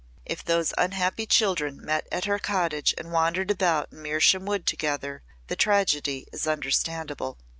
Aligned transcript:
"If 0.25 0.43
those 0.43 0.73
unhappy 0.79 1.27
children 1.27 1.79
met 1.79 2.07
at 2.11 2.25
her 2.25 2.39
cottage 2.39 2.95
and 2.97 3.11
wandered 3.11 3.51
about 3.51 3.91
in 3.91 3.99
Mersham 4.01 4.47
Wood 4.47 4.65
together 4.65 5.21
the 5.45 5.55
tragedy 5.55 6.25
is 6.31 6.47
understandable." 6.47 7.37